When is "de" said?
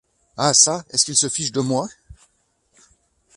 1.51-1.61